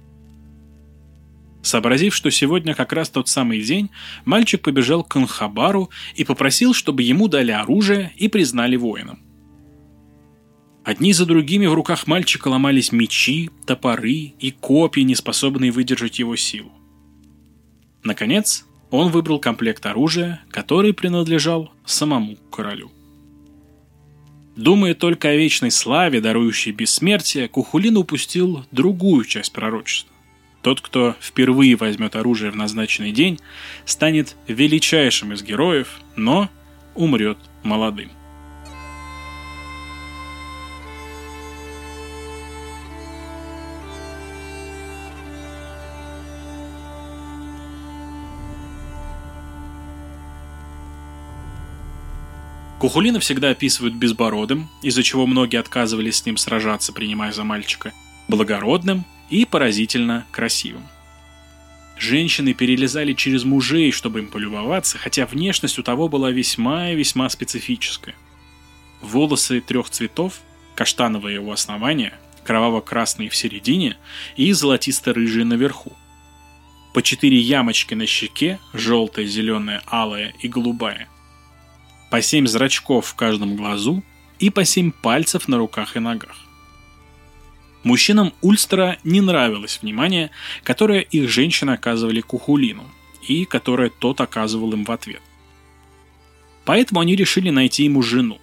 Сообразив, 1.65 2.13
что 2.13 2.29
сегодня 2.29 2.75
как 2.75 2.93
раз 2.93 3.09
тот 3.09 3.27
самый 3.27 3.59
день, 3.63 3.89
мальчик 4.23 4.61
побежал 4.61 5.03
к 5.03 5.15
Анхабару 5.15 5.89
и 6.13 6.23
попросил, 6.23 6.75
чтобы 6.75 7.01
ему 7.01 7.27
дали 7.27 7.49
оружие 7.49 8.13
и 8.17 8.27
признали 8.27 8.75
воином. 8.75 9.19
Одни 10.83 11.11
за 11.11 11.25
другими 11.25 11.65
в 11.65 11.73
руках 11.73 12.05
мальчика 12.05 12.49
ломались 12.49 12.91
мечи, 12.91 13.49
топоры 13.65 14.35
и 14.39 14.51
копья, 14.51 15.01
не 15.01 15.15
способные 15.15 15.71
выдержать 15.71 16.19
его 16.19 16.35
силу. 16.35 16.71
Наконец, 18.03 18.67
он 18.91 19.09
выбрал 19.09 19.39
комплект 19.39 19.87
оружия, 19.87 20.43
который 20.51 20.93
принадлежал 20.93 21.71
самому 21.83 22.35
королю. 22.51 22.91
Думая 24.55 24.93
только 24.93 25.29
о 25.29 25.35
вечной 25.35 25.71
славе, 25.71 26.21
дарующей 26.21 26.73
бессмертие, 26.73 27.47
Кухулин 27.47 27.97
упустил 27.97 28.67
другую 28.71 29.25
часть 29.25 29.51
пророчества. 29.51 30.14
Тот, 30.65 30.81
кто 30.81 31.15
впервые 31.21 31.75
возьмет 31.75 32.15
оружие 32.15 32.49
в 32.49 32.55
назначенный 32.55 33.11
день, 33.11 33.39
станет 33.85 34.35
величайшим 34.47 35.31
из 35.31 35.43
героев, 35.43 35.99
но 36.15 36.49
умрет 36.95 37.37
молодым. 37.61 38.09
Кухулина 52.79 53.19
всегда 53.19 53.51
описывают 53.51 53.93
безбородым, 53.93 54.67
из-за 54.81 55.03
чего 55.03 55.27
многие 55.27 55.57
отказывались 55.57 56.15
с 56.15 56.25
ним 56.25 56.37
сражаться, 56.37 56.91
принимая 56.91 57.31
за 57.31 57.43
мальчика, 57.43 57.93
благородным 58.27 59.05
и 59.29 59.45
поразительно 59.45 60.25
красивым. 60.31 60.87
Женщины 61.97 62.53
перелезали 62.53 63.13
через 63.13 63.43
мужей, 63.43 63.91
чтобы 63.91 64.19
им 64.19 64.27
полюбоваться, 64.27 64.97
хотя 64.97 65.25
внешность 65.25 65.79
у 65.79 65.83
того 65.83 66.09
была 66.09 66.31
весьма 66.31 66.91
и 66.91 66.95
весьма 66.95 67.29
специфическая. 67.29 68.15
Волосы 69.01 69.61
трех 69.61 69.89
цветов, 69.89 70.39
каштановые 70.75 71.39
у 71.39 71.51
основания, 71.51 72.13
кроваво-красные 72.43 73.29
в 73.29 73.35
середине 73.35 73.97
и 74.35 74.51
золотисто-рыжие 74.51 75.45
наверху. 75.45 75.93
По 76.93 77.01
четыре 77.01 77.37
ямочки 77.37 77.93
на 77.93 78.05
щеке, 78.05 78.59
желтая, 78.73 79.25
зеленая, 79.25 79.81
алая 79.87 80.33
и 80.41 80.47
голубая– 80.47 81.07
по 82.15 82.21
семь 82.21 82.47
зрачков 82.47 83.07
в 83.07 83.15
каждом 83.15 83.57
глазу 83.57 84.01
и 84.39 84.49
по 84.49 84.63
семь 84.63 84.91
пальцев 84.91 85.49
на 85.49 85.57
руках 85.57 85.97
и 85.97 85.99
ногах. 85.99 86.44
Мужчинам 87.85 88.33
Ульстера 88.41 88.97
не 89.03 89.21
нравилось 89.21 89.77
внимание, 89.79 90.31
которое 90.63 91.01
их 91.01 91.29
женщины 91.29 91.69
оказывали 91.69 92.19
Кухулину, 92.19 92.83
и 93.27 93.45
которое 93.45 93.91
тот 93.91 94.21
оказывал 94.21 94.73
им 94.73 94.85
в 94.85 94.91
ответ. 94.91 95.21
Поэтому 96.65 96.99
они 96.99 97.15
решили 97.15 97.51
найти 97.51 97.83
ему 97.83 98.01
жену. 98.01 98.39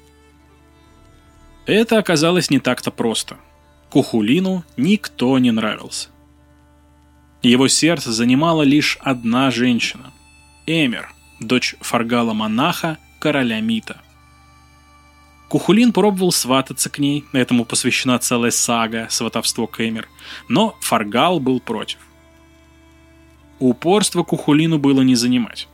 Это 1.67 1.99
оказалось 1.99 2.51
не 2.51 2.61
так-то 2.61 2.93
просто. 2.93 3.37
Кухулину 3.91 4.65
никто 4.77 5.37
не 5.41 5.51
нравился. 5.51 6.11
Его 7.43 7.67
сердце 7.67 8.13
занимала 8.13 8.63
лишь 8.63 8.97
одна 9.01 9.51
женщина– 9.51 10.13
Эмер, 10.67 11.13
дочь 11.41 11.75
Фаргала-монаха 11.81 12.99
короля 13.19 13.61
Мита. 13.61 14.03
Кухулин 15.53 15.93
пробовал 15.93 16.33
свататься 16.33 16.89
к 16.89 16.99
ней, 16.99 17.27
этому 17.35 17.67
посвящена 17.67 18.19
целая 18.19 18.51
сага 18.51 19.09
«Сватовство 19.11 19.67
Кэмер», 19.67 20.09
но 20.49 20.75
Фаргал 20.81 21.41
был 21.41 21.61
против. 21.61 21.99
Упорство 23.59 24.23
Кухулину 24.23 24.79
было 24.79 25.03
не 25.03 25.15
занимать. 25.15 25.69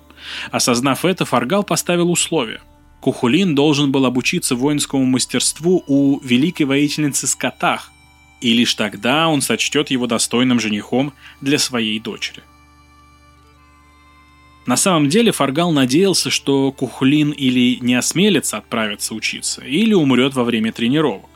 Осознав 0.50 1.04
это, 1.04 1.24
Фаргал 1.24 1.62
поставил 1.62 2.10
условие. 2.10 2.60
Кухулин 3.00 3.54
должен 3.54 3.92
был 3.92 4.04
обучиться 4.04 4.56
воинскому 4.56 5.04
мастерству 5.04 5.84
у 5.86 6.18
великой 6.24 6.64
воительницы 6.64 7.28
Скотах, 7.28 7.92
и 8.40 8.52
лишь 8.54 8.74
тогда 8.74 9.28
он 9.28 9.42
сочтет 9.42 9.92
его 9.92 10.08
достойным 10.08 10.58
женихом 10.58 11.12
для 11.40 11.60
своей 11.60 12.00
дочери. 12.00 12.42
На 14.68 14.76
самом 14.76 15.08
деле 15.08 15.32
Фаргал 15.32 15.72
надеялся, 15.72 16.28
что 16.28 16.72
Кухлин 16.72 17.30
или 17.30 17.78
не 17.80 17.94
осмелится 17.94 18.58
отправиться 18.58 19.14
учиться, 19.14 19.62
или 19.62 19.94
умрет 19.94 20.34
во 20.34 20.44
время 20.44 20.72
тренировок. 20.72 21.30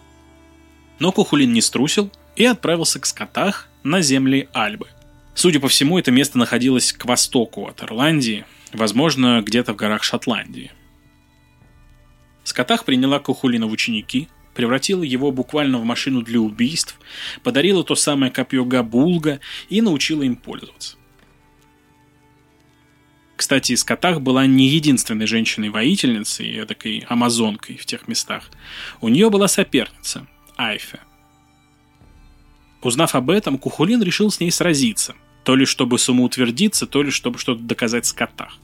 Но 0.98 1.12
Кухулин 1.12 1.50
не 1.50 1.62
струсил 1.62 2.12
и 2.36 2.44
отправился 2.44 3.00
к 3.00 3.06
скотах 3.06 3.70
на 3.84 4.02
земли 4.02 4.50
Альбы. 4.52 4.88
Судя 5.34 5.60
по 5.60 5.68
всему, 5.68 5.98
это 5.98 6.10
место 6.10 6.36
находилось 6.36 6.92
к 6.92 7.06
востоку 7.06 7.66
от 7.68 7.82
Ирландии, 7.82 8.44
возможно, 8.74 9.40
где-то 9.42 9.72
в 9.72 9.76
горах 9.76 10.02
Шотландии. 10.02 10.70
Скотах 12.44 12.84
приняла 12.84 13.18
Кухулина 13.18 13.66
в 13.66 13.72
ученики, 13.72 14.28
превратила 14.52 15.02
его 15.02 15.32
буквально 15.32 15.78
в 15.78 15.84
машину 15.84 16.20
для 16.20 16.38
убийств, 16.38 17.00
подарила 17.42 17.82
то 17.82 17.94
самое 17.94 18.30
копье 18.30 18.66
Габулга 18.66 19.40
и 19.70 19.80
научила 19.80 20.22
им 20.22 20.36
пользоваться. 20.36 20.98
Кстати, 23.42 23.74
Скотах 23.74 24.20
была 24.20 24.46
не 24.46 24.68
единственной 24.68 25.26
женщиной-воительницей, 25.26 26.64
такой 26.64 27.04
амазонкой 27.08 27.76
в 27.76 27.84
тех 27.84 28.06
местах. 28.06 28.48
У 29.00 29.08
нее 29.08 29.30
была 29.30 29.48
соперница– 29.48 30.28
Айфе. 30.56 31.00
Узнав 32.82 33.16
об 33.16 33.30
этом, 33.30 33.58
Кухулин 33.58 34.00
решил 34.00 34.30
с 34.30 34.38
ней 34.38 34.52
сразиться, 34.52 35.16
то 35.42 35.56
ли 35.56 35.64
чтобы 35.64 35.98
самоутвердиться, 35.98 36.86
то 36.86 37.02
ли 37.02 37.10
чтобы 37.10 37.40
что-то 37.40 37.60
доказать 37.60 38.06
Скотах. 38.06 38.58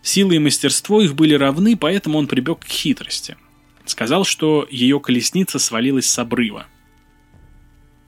Силы 0.00 0.36
и 0.36 0.38
мастерство 0.38 1.02
их 1.02 1.14
были 1.14 1.34
равны, 1.34 1.76
поэтому 1.76 2.16
он 2.16 2.26
прибег 2.26 2.60
к 2.60 2.68
хитрости. 2.68 3.36
Сказал, 3.84 4.24
что 4.24 4.66
ее 4.70 4.98
колесница 4.98 5.58
свалилась 5.58 6.08
с 6.08 6.18
обрыва. 6.18 6.68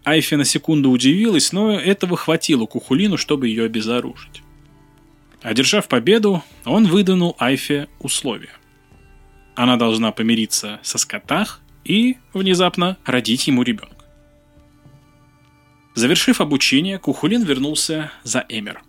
Айфе 0.04 0.38
на 0.38 0.46
секунду 0.46 0.88
удивилась, 0.90 1.52
но 1.52 1.78
этого 1.78 2.16
хватило 2.16 2.64
Кухулину, 2.64 3.18
чтобы 3.18 3.48
ее 3.48 3.66
обезоружить. 3.66 4.42
Одержав 5.42 5.88
победу, 5.88 6.42
он 6.64 6.86
выдвинул 6.86 7.34
Айфе 7.38 7.88
условия. 7.98 8.52
Она 9.54 9.76
должна 9.76 10.12
помириться 10.12 10.78
со 10.82 10.98
скотах 10.98 11.60
и, 11.84 12.16
внезапно, 12.32 12.96
родить 13.04 13.48
ему 13.48 13.62
ребенка. 13.62 14.06
Завершив 15.94 16.40
обучение, 16.40 16.98
Кухулин 16.98 17.42
вернулся 17.42 18.12
за 18.22 18.46
Эмер. 18.48 18.82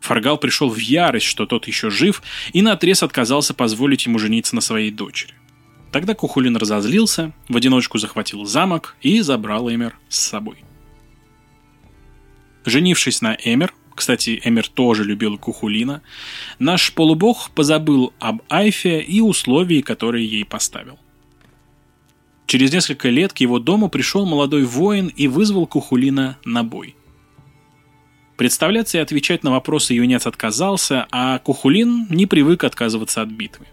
Фаргал 0.00 0.36
пришел 0.36 0.68
в 0.68 0.76
ярость, 0.76 1.24
что 1.24 1.46
тот 1.46 1.66
еще 1.66 1.88
жив, 1.88 2.22
и 2.52 2.60
наотрез 2.60 3.02
отказался 3.02 3.54
позволить 3.54 4.04
ему 4.04 4.18
жениться 4.18 4.54
на 4.54 4.60
своей 4.60 4.90
дочери. 4.90 5.32
Тогда 5.92 6.14
Кухулин 6.14 6.56
разозлился, 6.56 7.32
в 7.48 7.56
одиночку 7.56 7.98
захватил 7.98 8.44
замок 8.44 8.96
и 9.00 9.20
забрал 9.20 9.70
Эмер 9.70 9.96
с 10.08 10.18
собой. 10.18 10.58
Женившись 12.66 13.22
на 13.22 13.34
Эмер, 13.42 13.72
кстати, 13.94 14.40
Эмер 14.44 14.68
тоже 14.68 15.04
любил 15.04 15.38
Кухулина, 15.38 16.02
наш 16.58 16.92
полубог 16.92 17.50
позабыл 17.54 18.12
об 18.18 18.42
Айфе 18.48 19.00
и 19.00 19.20
условии, 19.20 19.80
которые 19.80 20.26
ей 20.26 20.44
поставил. 20.44 20.98
Через 22.46 22.72
несколько 22.72 23.08
лет 23.08 23.32
к 23.32 23.38
его 23.38 23.58
дому 23.58 23.88
пришел 23.88 24.26
молодой 24.26 24.64
воин 24.64 25.08
и 25.08 25.28
вызвал 25.28 25.66
Кухулина 25.66 26.38
на 26.44 26.62
бой. 26.62 26.94
Представляться 28.36 28.98
и 28.98 29.00
отвечать 29.00 29.44
на 29.44 29.52
вопросы 29.52 29.94
юнец 29.94 30.26
отказался, 30.26 31.06
а 31.10 31.38
Кухулин 31.38 32.06
не 32.10 32.26
привык 32.26 32.64
отказываться 32.64 33.22
от 33.22 33.28
битвы. 33.28 33.66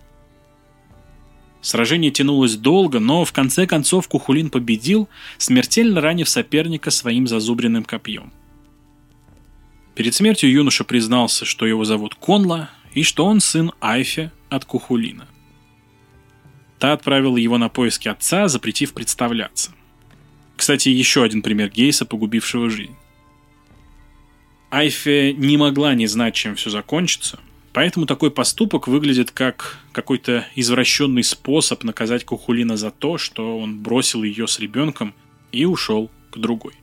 Сражение 1.61 2.11
тянулось 2.11 2.55
долго, 2.55 2.99
но 2.99 3.25
в 3.25 3.31
конце 3.33 3.67
концов 3.67 4.07
Кухулин 4.07 4.49
победил, 4.49 5.09
смертельно 5.37 6.01
ранив 6.01 6.29
соперника 6.29 6.91
своим 6.91 7.27
зазубренным 7.27 7.83
копьем. 7.83 8.31
Перед 9.95 10.15
смертью 10.15 10.51
юноша 10.51 10.83
признался, 10.83 11.45
что 11.45 11.65
его 11.65 11.83
зовут 11.85 12.15
Конла 12.15 12.69
и 12.93 13.03
что 13.03 13.25
он 13.25 13.39
сын 13.39 13.71
Айфе 13.79 14.31
от 14.49 14.65
Кухулина. 14.65 15.27
Та 16.79 16.93
отправила 16.93 17.37
его 17.37 17.57
на 17.57 17.69
поиски 17.69 18.07
отца, 18.07 18.47
запретив 18.47 18.93
представляться. 18.93 19.71
Кстати, 20.55 20.89
еще 20.89 21.23
один 21.23 21.41
пример 21.41 21.69
Гейса, 21.69 22.05
погубившего 22.05 22.69
жизнь. 22.69 22.95
Айфе 24.69 25.33
не 25.33 25.57
могла 25.57 25.93
не 25.95 26.07
знать, 26.07 26.33
чем 26.33 26.55
все 26.55 26.69
закончится, 26.69 27.39
поэтому 27.73 28.05
такой 28.05 28.31
поступок 28.31 28.87
выглядит 28.87 29.31
как 29.31 29.79
какой-то 29.91 30.47
извращенный 30.55 31.23
способ 31.23 31.83
наказать 31.83 32.23
Кухулина 32.23 32.77
за 32.77 32.89
то, 32.89 33.17
что 33.17 33.59
он 33.59 33.79
бросил 33.79 34.23
ее 34.23 34.47
с 34.47 34.59
ребенком 34.59 35.13
и 35.51 35.65
ушел 35.65 36.09
к 36.31 36.37
другой. 36.37 36.73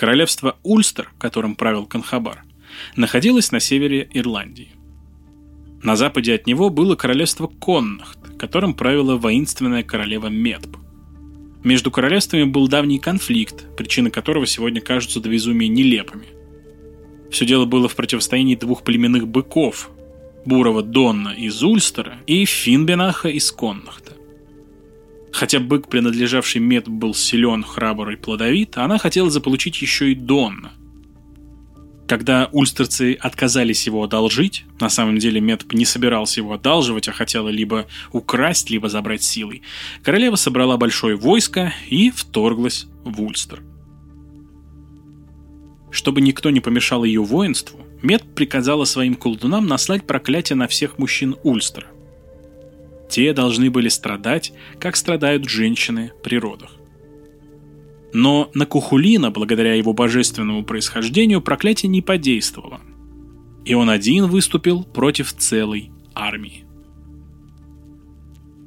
Королевство 0.00 0.56
Ульстер, 0.62 1.12
которым 1.18 1.54
правил 1.54 1.84
Канхабар, 1.84 2.44
находилось 2.96 3.52
на 3.52 3.60
севере 3.60 4.08
Ирландии. 4.14 4.70
На 5.82 5.94
западе 5.94 6.32
от 6.32 6.46
него 6.46 6.70
было 6.70 6.96
королевство 6.96 7.48
Коннахт, 7.48 8.18
которым 8.38 8.72
правила 8.72 9.18
воинственная 9.18 9.82
королева 9.82 10.28
Медб. 10.28 10.78
Между 11.64 11.90
королевствами 11.90 12.44
был 12.44 12.66
давний 12.66 12.98
конфликт, 12.98 13.76
причины 13.76 14.10
которого 14.10 14.46
сегодня 14.46 14.80
кажутся 14.80 15.20
до 15.20 15.28
безумия 15.28 15.68
нелепыми. 15.68 16.28
Все 17.30 17.44
дело 17.44 17.66
было 17.66 17.86
в 17.86 17.94
противостоянии 17.94 18.54
двух 18.54 18.84
племенных 18.84 19.28
быков– 19.28 19.90
Бурова 20.46 20.82
Донна 20.82 21.34
из 21.36 21.62
Ульстера 21.62 22.16
и 22.26 22.46
Финбенаха 22.46 23.28
из 23.28 23.52
Коннахта. 23.52 24.14
Хотя 25.32 25.60
бык, 25.60 25.88
принадлежавший 25.88 26.60
Мед, 26.60 26.88
был 26.88 27.14
силен, 27.14 27.62
храбр 27.62 28.10
и 28.10 28.16
плодовит, 28.16 28.76
она 28.76 28.98
хотела 28.98 29.30
заполучить 29.30 29.80
еще 29.80 30.12
и 30.12 30.14
Донна. 30.14 30.72
Когда 32.08 32.48
ульстерцы 32.50 33.16
отказались 33.20 33.86
его 33.86 34.02
одолжить, 34.02 34.64
на 34.80 34.88
самом 34.88 35.18
деле 35.18 35.40
Мед 35.40 35.72
не 35.72 35.84
собирался 35.84 36.40
его 36.40 36.54
одалживать, 36.54 37.06
а 37.06 37.12
хотела 37.12 37.48
либо 37.48 37.86
украсть, 38.10 38.68
либо 38.68 38.88
забрать 38.88 39.22
силой, 39.22 39.62
королева 40.02 40.34
собрала 40.34 40.76
большое 40.76 41.14
войско 41.14 41.72
и 41.88 42.10
вторглась 42.10 42.86
в 43.04 43.22
Ульстер. 43.22 43.62
Чтобы 45.92 46.20
никто 46.20 46.50
не 46.50 46.60
помешал 46.60 47.04
ее 47.04 47.22
воинству, 47.22 47.78
Мед 48.02 48.34
приказала 48.34 48.84
своим 48.84 49.14
колдунам 49.14 49.66
наслать 49.66 50.04
проклятие 50.06 50.56
на 50.56 50.66
всех 50.66 50.98
мужчин 50.98 51.36
Ульстера– 51.44 51.86
те 53.10 53.34
должны 53.34 53.70
были 53.70 53.88
страдать, 53.88 54.52
как 54.78 54.96
страдают 54.96 55.48
женщины 55.48 56.12
при 56.22 56.36
родах. 56.36 56.76
Но 58.12 58.50
на 58.54 58.66
Кухулина, 58.66 59.30
благодаря 59.30 59.74
его 59.74 59.92
божественному 59.92 60.64
происхождению, 60.64 61.42
проклятие 61.42 61.90
не 61.90 62.02
подействовало. 62.02 62.80
И 63.64 63.74
он 63.74 63.90
один 63.90 64.26
выступил 64.26 64.84
против 64.84 65.32
целой 65.34 65.90
армии. 66.14 66.64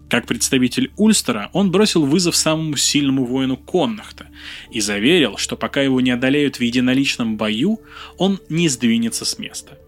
Как 0.09 0.27
представитель 0.27 0.91
Ульстера, 0.95 1.50
он 1.53 1.71
бросил 1.71 2.05
вызов 2.05 2.35
самому 2.35 2.77
сильному 2.77 3.25
воину 3.25 3.57
Коннахта 3.57 4.27
и 4.69 4.79
заверил, 4.79 5.38
что 5.38 5.55
пока 5.57 5.81
его 5.81 6.00
не 6.01 6.12
одолеют 6.12 6.57
в 6.57 6.62
единоличном 6.62 7.35
бою, 7.35 7.79
он 8.17 8.39
не 8.47 8.69
сдвинется 8.69 9.25
с 9.25 9.39
места. 9.39 9.79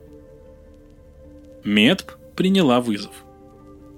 Медб 1.63 2.11
приняла 2.35 2.81
вызов. 2.81 3.24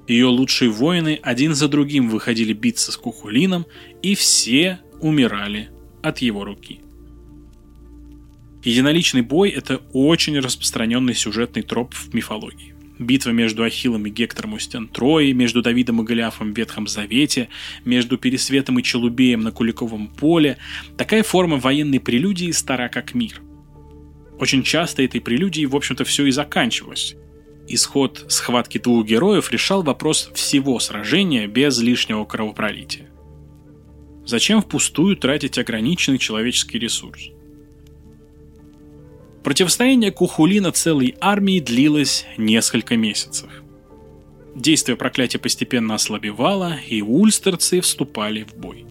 Ее 0.08 0.28
лучшие 0.28 0.72
воины 0.72 1.20
один 1.22 1.54
за 1.54 1.68
другим 1.68 2.10
выходили 2.10 2.54
биться 2.54 2.92
с 2.92 2.98
Кухулином, 2.98 3.66
и 4.02 4.16
все 4.16 4.80
умирали 5.02 5.70
от 6.02 6.20
его 6.20 6.46
руки. 6.46 6.80
Единоличный 8.64 9.22
бой– 9.22 9.50
это 9.52 9.82
очень 9.94 10.40
распространенный 10.40 11.14
сюжетный 11.14 11.62
троп 11.62 11.94
в 11.94 12.14
мифологии. 12.14 12.74
Битва 13.00 13.30
между 13.30 13.64
Ахиллом 13.64 14.08
и 14.08 14.10
Гектором 14.10 14.54
у 14.54 14.60
стен 14.60 14.88
Трои, 14.88 15.32
между 15.32 15.62
Давидом 15.62 16.02
и 16.02 16.06
Голиафом 16.06 16.54
в 16.54 16.58
Ветхом 16.58 16.88
Завете, 16.88 17.50
между 17.86 18.18
Пересветом 18.18 18.80
и 18.80 18.84
Челубеем 18.84 19.42
на 19.42 19.52
Куликовом 19.52 20.08
поле– 20.08 20.58
такая 20.98 21.22
форма 21.22 21.58
военной 21.58 22.00
прелюдии 22.00 22.52
стара 22.52 22.90
как 22.90 23.14
мир. 23.14 23.42
Очень 24.40 24.64
часто 24.64 25.04
этой 25.04 25.22
прелюдией, 25.22 25.68
в 25.68 25.76
общем-то, 25.76 26.06
все 26.06 26.26
и 26.26 26.32
заканчивалось. 26.32 27.16
Исход 27.70 28.26
схватки 28.30 28.78
двух 28.78 29.06
героев 29.06 29.52
решал 29.52 29.84
вопрос 29.84 30.32
всего 30.34 30.80
сражения 30.80 31.48
без 31.48 31.78
лишнего 31.80 32.24
кровопролития. 32.24 33.10
Зачем 34.26 34.62
впустую 34.62 35.18
тратить 35.18 35.58
ограниченный 35.58 36.18
человеческий 36.18 36.80
ресурс? 36.80 37.30
Противостояние 39.44 40.12
Кухулина 40.12 40.72
целой 40.72 41.16
армии 41.20 41.60
длилось 41.60 42.26
несколько 42.38 42.96
месяцев. 42.96 43.50
Действие 44.56 44.96
проклятия 44.96 45.38
постепенно 45.38 45.96
ослабевало, 45.96 46.78
и 46.88 47.02
ульстерцы 47.02 47.82
вступали 47.82 48.44
в 48.44 48.56
бой. 48.56 48.86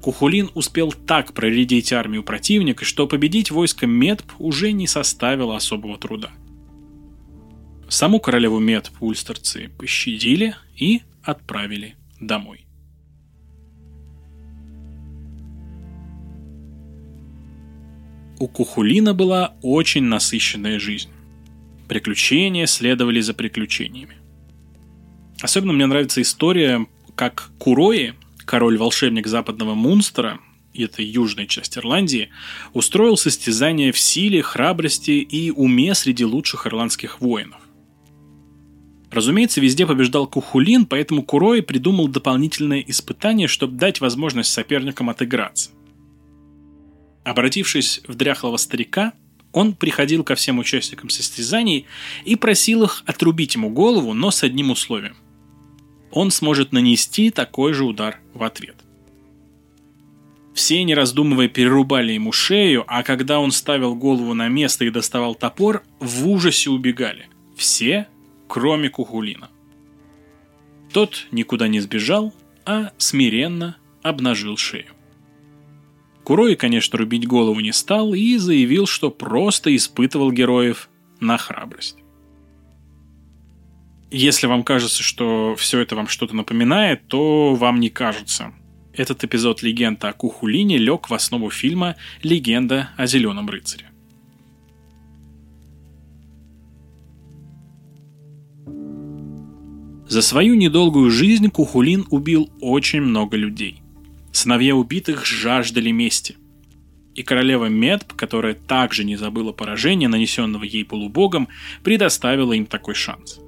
Кухулин 0.00 0.50
успел 0.54 0.92
так 0.92 1.32
проредить 1.32 1.92
армию 1.92 2.22
противника, 2.22 2.84
что 2.84 3.06
победить 3.06 3.50
войско 3.50 3.86
Медб 3.86 4.30
уже 4.38 4.72
не 4.72 4.86
составило 4.86 5.56
особого 5.56 5.98
труда– 5.98 6.30
Саму 7.88 8.20
королеву 8.20 8.58
Мед 8.58 8.90
пульстерцы 8.98 9.70
пощадили 9.78 10.56
и 10.76 11.02
отправили 11.22 11.96
домой. 12.20 12.66
У 18.38 18.48
Кухулина 18.48 19.14
была 19.14 19.54
очень 19.62 20.04
насыщенная 20.04 20.78
жизнь. 20.78 21.10
Приключения 21.88 22.66
следовали 22.66 23.20
за 23.20 23.32
приключениями. 23.32 24.16
Особенно 25.40 25.72
мне 25.72 25.86
нравится 25.86 26.20
история, 26.20 26.86
как 27.14 27.50
Курои, 27.58 28.14
король-волшебник 28.44 29.26
западного 29.26 29.74
Мунстера, 29.74 30.40
это 30.74 31.02
южная 31.02 31.46
часть 31.46 31.78
Ирландии, 31.78 32.30
устроил 32.72 33.16
состязание 33.16 33.92
в 33.92 33.98
силе, 33.98 34.42
храбрости 34.42 35.12
и 35.12 35.50
уме 35.50 35.94
среди 35.94 36.24
лучших 36.24 36.66
ирландских 36.66 37.20
воинов. 37.20 37.60
Разумеется, 39.14 39.60
везде 39.60 39.86
побеждал 39.86 40.26
Кухулин, 40.26 40.86
поэтому 40.86 41.22
Курой 41.22 41.62
придумал 41.62 42.08
дополнительное 42.08 42.80
испытание, 42.80 43.46
чтобы 43.46 43.76
дать 43.76 44.00
возможность 44.00 44.50
соперникам 44.50 45.08
отыграться. 45.08 45.70
Обратившись 47.22 48.00
в 48.08 48.16
дряхлого 48.16 48.56
старика, 48.56 49.12
он 49.52 49.74
приходил 49.74 50.24
ко 50.24 50.34
всем 50.34 50.58
участникам 50.58 51.10
состязаний 51.10 51.86
и 52.24 52.34
просил 52.34 52.82
их 52.82 53.04
отрубить 53.06 53.54
ему 53.54 53.70
голову, 53.70 54.14
но 54.14 54.32
с 54.32 54.42
одним 54.42 54.72
условием. 54.72 55.14
Он 56.10 56.32
сможет 56.32 56.72
нанести 56.72 57.30
такой 57.30 57.72
же 57.72 57.84
удар 57.84 58.18
в 58.34 58.42
ответ. 58.42 58.74
Все, 60.54 60.82
не 60.82 60.92
раздумывая, 60.96 61.46
перерубали 61.46 62.10
ему 62.14 62.32
шею, 62.32 62.84
а 62.88 63.04
когда 63.04 63.38
он 63.38 63.52
ставил 63.52 63.94
голову 63.94 64.34
на 64.34 64.48
место 64.48 64.84
и 64.84 64.90
доставал 64.90 65.36
топор, 65.36 65.84
в 66.00 66.28
ужасе 66.28 66.70
убегали. 66.70 67.28
Все 67.56 68.08
кроме 68.54 68.88
Кухулина. 68.88 69.50
Тот 70.92 71.26
никуда 71.32 71.66
не 71.66 71.80
сбежал, 71.80 72.32
а 72.64 72.92
смиренно 72.98 73.78
обнажил 74.00 74.56
шею. 74.56 74.92
Курой, 76.22 76.54
конечно, 76.54 76.96
рубить 76.96 77.26
голову 77.26 77.58
не 77.58 77.72
стал 77.72 78.14
и 78.14 78.36
заявил, 78.36 78.86
что 78.86 79.10
просто 79.10 79.74
испытывал 79.74 80.30
героев 80.30 80.88
на 81.18 81.36
храбрость. 81.36 81.96
Если 84.12 84.46
вам 84.46 84.62
кажется, 84.62 85.02
что 85.02 85.56
все 85.56 85.80
это 85.80 85.96
вам 85.96 86.06
что-то 86.06 86.36
напоминает, 86.36 87.08
то 87.08 87.56
вам 87.56 87.80
не 87.80 87.90
кажется. 87.90 88.54
Этот 88.92 89.24
эпизод 89.24 89.62
«Легенда 89.62 90.10
о 90.10 90.12
Кухулине» 90.12 90.78
лег 90.78 91.10
в 91.10 91.14
основу 91.14 91.50
фильма 91.50 91.96
«Легенда 92.22 92.90
о 92.96 93.08
Зеленом 93.08 93.50
рыцаре». 93.50 93.93
За 100.06 100.20
свою 100.20 100.54
недолгую 100.54 101.10
жизнь 101.10 101.50
Кухулин 101.50 102.06
убил 102.10 102.50
очень 102.60 103.00
много 103.00 103.36
людей. 103.36 103.82
Сыновья 104.32 104.76
убитых 104.76 105.24
жаждали 105.24 105.90
мести. 105.90 106.36
И 107.14 107.22
королева 107.22 107.66
Медб, 107.66 108.12
которая 108.12 108.54
также 108.54 109.04
не 109.04 109.16
забыла 109.16 109.52
поражения, 109.52 110.08
нанесенного 110.08 110.64
ей 110.64 110.84
полубогом, 110.84 111.48
предоставила 111.82 112.52
им 112.52 112.66
такой 112.66 112.94
шанс. 112.94 113.38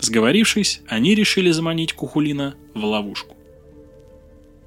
Сговорившись, 0.00 0.80
они 0.86 1.14
решили 1.14 1.50
заманить 1.50 1.92
Кухулина 1.92 2.54
в 2.74 2.84
ловушку. 2.84 3.36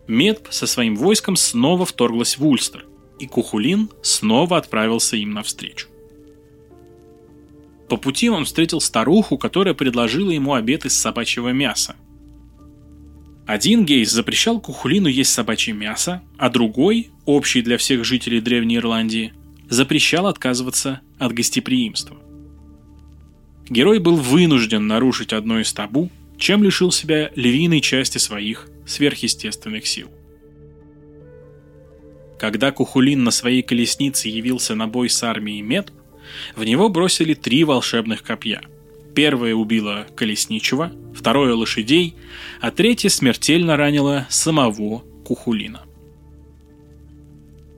Медб 0.07 0.47
со 0.49 0.67
своим 0.67 0.97
войском 0.97 1.37
снова 1.37 1.85
вторглась 1.85 2.37
в 2.37 2.45
Ульстер, 2.45 2.85
и 3.17 3.27
Кухулин 3.27 3.89
снова 4.01 4.57
отправился 4.57 5.15
им 5.15 5.31
навстречу. 5.31 5.87
По 7.91 7.97
пути 7.97 8.29
он 8.29 8.45
встретил 8.45 8.79
старуху, 8.79 9.37
которая 9.37 9.73
предложила 9.73 10.31
ему 10.31 10.53
обед 10.53 10.85
из 10.85 10.97
собачьего 10.97 11.49
мяса. 11.49 11.97
Один 13.45 13.83
гейс 13.83 14.09
запрещал 14.09 14.61
Кухулину 14.61 15.09
есть 15.09 15.33
собачье 15.33 15.73
мясо, 15.73 16.23
а 16.37 16.49
другой, 16.49 17.09
общий 17.25 17.61
для 17.61 17.77
всех 17.77 18.05
жителей 18.05 18.39
Древней 18.39 18.77
Ирландии, 18.77 19.33
запрещал 19.67 20.27
отказываться 20.27 21.01
от 21.19 21.33
гостеприимства. 21.33 22.15
Герой 23.69 23.99
был 23.99 24.15
вынужден 24.15 24.87
нарушить 24.87 25.33
одно 25.33 25.59
из 25.59 25.73
табу, 25.73 26.09
чем 26.37 26.63
лишил 26.63 26.93
себя 26.93 27.29
львиной 27.35 27.81
части 27.81 28.19
своих 28.19 28.69
сверхъестественных 28.85 29.85
сил. 29.85 30.07
Когда 32.39 32.71
Кухулин 32.71 33.25
на 33.25 33.31
своей 33.31 33.63
колеснице 33.63 34.29
явился 34.29 34.75
на 34.75 34.87
бой 34.87 35.09
с 35.09 35.21
армией 35.23 35.61
Мед, 35.61 35.91
в 36.55 36.63
него 36.63 36.89
бросили 36.89 37.33
три 37.33 37.63
волшебных 37.63 38.23
копья. 38.23 38.61
Первое 39.15 39.53
убило 39.53 40.07
колесничего, 40.15 40.91
второе– 41.13 41.53
лошадей, 41.55 42.15
а 42.61 42.71
третье 42.71 43.09
смертельно 43.09 43.75
ранило 43.75 44.25
самого 44.29 45.03
Кухулина. 45.25 45.81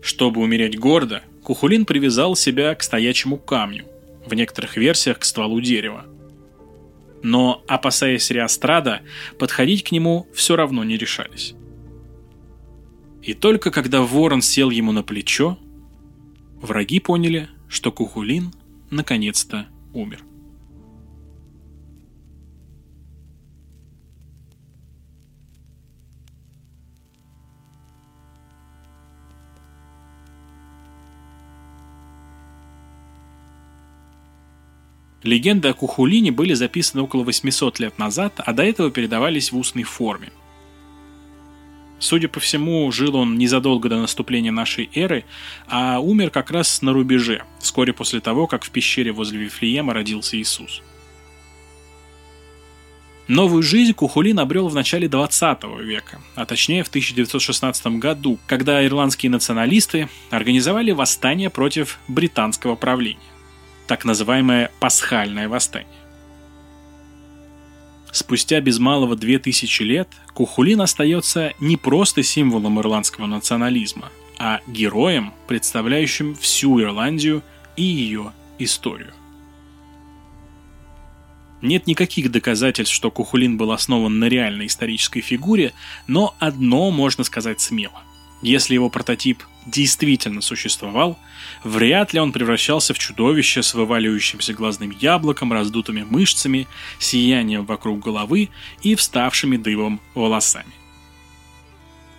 Чтобы 0.01 0.41
умереть 0.41 0.77
гордо, 0.77 1.23
Кухулин 1.43 1.85
привязал 1.85 2.35
себя 2.35 2.75
к 2.75 2.83
стоячему 2.83 3.37
камню, 3.37 3.85
в 4.25 4.33
некоторых 4.33 4.77
версиях 4.77 5.19
к 5.19 5.23
стволу 5.23 5.59
дерева. 5.61 6.05
Но, 7.23 7.63
опасаясь 7.67 8.29
Риастрада, 8.29 9.01
подходить 9.39 9.83
к 9.83 9.91
нему 9.91 10.27
все 10.33 10.55
равно 10.55 10.83
не 10.83 10.97
решались. 10.97 11.55
И 13.21 13.33
только 13.33 13.71
когда 13.71 14.01
ворон 14.01 14.41
сел 14.41 14.69
ему 14.69 14.91
на 14.91 15.03
плечо, 15.03 15.57
враги 16.61 16.99
поняли, 16.99 17.47
что 17.73 17.91
Кухулин 17.91 18.53
наконец-то 18.91 19.65
умер. 19.93 20.23
Легенды 35.23 35.69
о 35.69 35.73
Кухулине 35.73 36.31
были 36.31 36.53
записаны 36.53 37.01
около 37.01 37.23
800 37.23 37.79
лет 37.79 37.97
назад, 37.97 38.33
а 38.37 38.53
до 38.53 38.61
этого 38.61 38.91
передавались 38.91 39.51
в 39.51 39.57
устной 39.57 39.83
форме. 39.83 40.31
Судя 42.03 42.27
по 42.27 42.41
всему, 42.41 42.91
жил 42.91 43.15
он 43.15 43.37
незадолго 43.37 43.87
до 43.87 43.95
наступления 43.95 44.51
нашей 44.51 44.89
эры, 44.93 45.23
а 45.69 45.99
умер 45.99 46.31
как 46.31 46.51
раз 46.51 46.81
на 46.81 46.91
рубеже, 46.91 47.43
вскоре 47.61 47.93
после 47.93 48.19
того, 48.19 48.45
как 48.45 48.65
в 48.65 48.71
пещере 48.71 49.13
возле 49.13 49.39
Вифлеема 49.39 49.93
родился 49.93 50.35
Иисус. 50.35 50.81
Новую 53.29 53.63
жизнь 53.63 53.93
Кухулин 53.93 54.37
обрел 54.39 54.67
в 54.67 54.75
начале 54.75 55.07
20 55.07 55.63
века, 55.79 56.19
а 56.35 56.45
точнее 56.45 56.83
в 56.83 56.89
1916 56.89 57.85
году, 57.99 58.37
когда 58.47 58.85
ирландские 58.85 59.29
националисты 59.29 60.09
организовали 60.29 60.91
восстание 60.91 61.49
против 61.49 61.99
британского 62.09 62.75
правления 62.75 63.21
так 63.87 64.03
называемое 64.03 64.71
пасхальное 64.79 65.47
восстание. 65.47 66.02
Спустя 68.13 68.61
без 68.61 68.77
малого 68.77 69.15
две 69.15 69.39
тысячи 69.39 69.81
лет 69.81 70.07
Кухулин 70.35 70.81
остается 70.81 71.53
не 71.59 71.77
просто 71.77 72.21
символом 72.21 72.79
ирландского 72.79 73.25
национализма, 73.25 74.11
а 74.37 74.61
героем, 74.67 75.33
представляющим 75.47 76.35
всю 76.35 76.79
Ирландию 76.79 77.41
и 77.75 77.81
ее 77.81 78.31
историю. 78.59 79.13
Нет 81.63 81.87
никаких 81.87 82.29
доказательств, 82.29 82.93
что 82.93 83.09
Кухулин 83.09 83.57
был 83.57 83.71
основан 83.71 84.19
на 84.19 84.25
реальной 84.25 84.67
исторической 84.67 85.21
фигуре, 85.21 85.73
но 86.05 86.35
одно 86.37 86.91
можно 86.91 87.23
сказать 87.23 87.61
смело– 87.61 88.03
если 88.43 88.73
его 88.73 88.89
прототип 88.89 89.43
действительно 89.65 90.41
существовал, 90.41 91.17
вряд 91.63 92.13
ли 92.13 92.19
он 92.19 92.31
превращался 92.31 92.93
в 92.93 92.99
чудовище 92.99 93.63
с 93.63 93.73
вываливающимся 93.73 94.53
глазным 94.53 94.91
яблоком, 94.91 95.53
раздутыми 95.53 96.03
мышцами, 96.03 96.67
сиянием 96.99 97.65
вокруг 97.65 98.01
головы 98.01 98.49
и 98.81 98.95
вставшими 98.95 99.57
дыбом 99.57 100.01
волосами. 100.13 100.73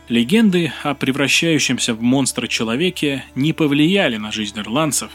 Легенды 0.08 0.72
о 0.82 0.94
превращающемся 0.94 1.94
в 1.94 2.02
монстра 2.02 2.46
человеке 2.46 3.24
не 3.34 3.52
повлияли 3.52 4.16
на 4.16 4.32
жизнь 4.32 4.58
ирландцев, 4.58 5.10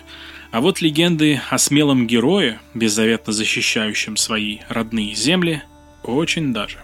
а 0.52 0.62
вот 0.62 0.82
легенды 0.82 1.42
о 1.50 1.58
смелом 1.60 2.08
герое, 2.08 2.60
беззаветно 2.74 3.34
защищающем 3.34 4.18
свои 4.18 4.60
родные 4.68 5.14
земли, 5.14 5.64
очень 6.04 6.54
даже. 6.54 6.80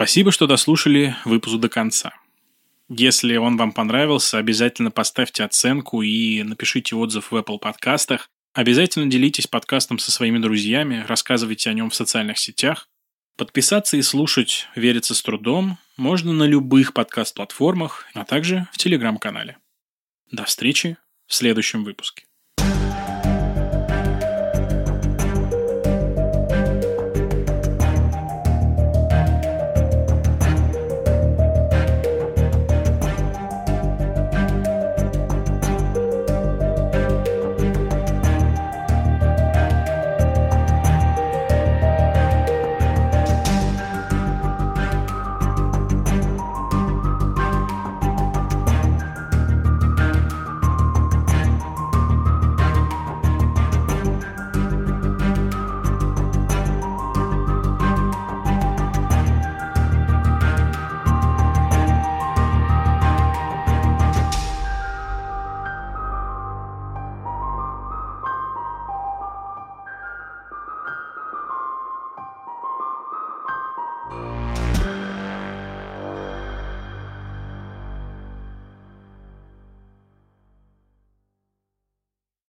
Спасибо, 0.00 0.32
что 0.32 0.46
дослушали 0.46 1.14
выпуск 1.26 1.58
до 1.58 1.68
конца. 1.68 2.14
Если 2.88 3.36
он 3.36 3.58
вам 3.58 3.72
понравился, 3.72 4.38
обязательно 4.38 4.90
поставьте 4.90 5.44
оценку 5.44 6.00
и 6.00 6.42
напишите 6.42 6.96
отзыв 6.96 7.30
в 7.30 7.36
Apple 7.36 7.58
подкастах. 7.58 8.30
Обязательно 8.54 9.10
делитесь 9.10 9.46
подкастом 9.46 9.98
со 9.98 10.10
своими 10.10 10.38
друзьями, 10.38 11.04
рассказывайте 11.06 11.68
о 11.68 11.74
нем 11.74 11.90
в 11.90 11.94
социальных 11.94 12.38
сетях. 12.38 12.88
Подписаться 13.36 13.98
и 13.98 14.02
слушать 14.02 14.68
«Верится 14.74 15.14
с 15.14 15.20
трудом» 15.20 15.76
можно 15.98 16.32
на 16.32 16.44
любых 16.44 16.94
подкаст-платформах, 16.94 18.06
а 18.14 18.24
также 18.24 18.68
в 18.72 18.78
Телеграм-канале. 18.78 19.58
До 20.32 20.46
встречи 20.46 20.96
в 21.26 21.34
следующем 21.34 21.84
выпуске. 21.84 22.24